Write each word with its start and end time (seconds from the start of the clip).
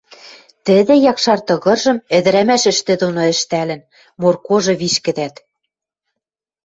Тӹдӹ 0.65 0.93
якшар 1.11 1.39
тыгыржым 1.47 1.97
ӹдӹрӓмӓш 2.17 2.63
ӹштӹ 2.71 2.93
доно 3.01 3.23
ӹштӓлӹн, 3.33 3.81
моркожы 4.21 4.73
вишкӹдӓт 4.81 5.35